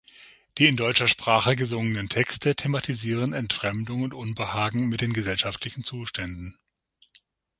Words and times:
Die 0.57 0.65
in 0.65 0.77
deutscher 0.77 1.07
Sprache 1.07 1.55
gesungenen 1.55 2.09
Texte 2.09 2.55
thematisieren 2.55 3.33
Entfremdung 3.33 4.01
und 4.01 4.15
Unbehagen 4.15 4.87
mit 4.89 5.01
den 5.01 5.13
gesellschaftlichen 5.13 5.83
Zuständen. 5.83 6.57